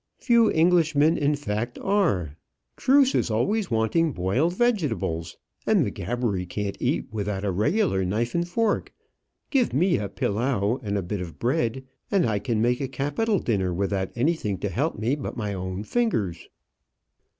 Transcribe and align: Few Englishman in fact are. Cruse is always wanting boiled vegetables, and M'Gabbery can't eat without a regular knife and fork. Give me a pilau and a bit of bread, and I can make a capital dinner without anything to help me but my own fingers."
Few 0.17 0.49
Englishman 0.51 1.15
in 1.15 1.35
fact 1.35 1.77
are. 1.77 2.35
Cruse 2.75 3.13
is 3.13 3.29
always 3.29 3.69
wanting 3.69 4.13
boiled 4.13 4.55
vegetables, 4.55 5.37
and 5.67 5.85
M'Gabbery 5.85 6.47
can't 6.47 6.75
eat 6.79 7.05
without 7.11 7.43
a 7.45 7.51
regular 7.51 8.03
knife 8.03 8.33
and 8.33 8.47
fork. 8.47 8.91
Give 9.51 9.71
me 9.73 9.99
a 9.99 10.09
pilau 10.09 10.79
and 10.81 10.97
a 10.97 11.03
bit 11.03 11.21
of 11.21 11.37
bread, 11.37 11.83
and 12.09 12.25
I 12.25 12.39
can 12.39 12.63
make 12.63 12.81
a 12.81 12.87
capital 12.87 13.37
dinner 13.37 13.71
without 13.71 14.09
anything 14.15 14.57
to 14.61 14.69
help 14.69 14.97
me 14.97 15.13
but 15.15 15.37
my 15.37 15.53
own 15.53 15.83
fingers." 15.83 16.49